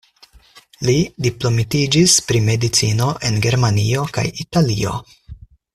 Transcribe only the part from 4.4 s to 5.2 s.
Italio.